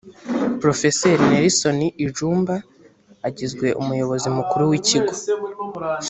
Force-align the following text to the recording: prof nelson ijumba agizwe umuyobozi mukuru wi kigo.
prof 0.59 0.79
nelson 1.29 1.79
ijumba 2.05 2.55
agizwe 3.27 3.67
umuyobozi 3.81 4.27
mukuru 4.37 4.63
wi 4.71 4.79
kigo. 4.87 5.13